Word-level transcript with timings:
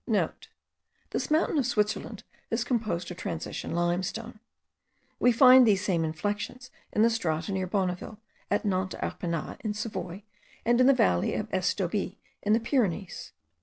(* 0.05 1.11
This 1.11 1.29
mountain 1.29 1.59
of 1.59 1.65
Switzerland 1.67 2.23
is 2.49 2.63
composed 2.63 3.11
of 3.11 3.17
transition 3.17 3.75
limestone. 3.75 4.39
We 5.19 5.31
find 5.31 5.63
these 5.67 5.83
same 5.85 6.03
inflexions 6.03 6.71
in 6.91 7.03
the 7.03 7.09
strata 7.11 7.51
near 7.51 7.67
Bonneville, 7.67 8.19
at 8.49 8.63
Nante 8.63 8.99
d'Arpenas 8.99 9.57
in 9.63 9.75
Savoy, 9.75 10.23
and 10.65 10.81
in 10.81 10.87
the 10.87 10.93
valley 10.95 11.35
of 11.35 11.51
Estaubee 11.51 12.17
in 12.41 12.53
the 12.53 12.59
Pyrenees. 12.59 13.31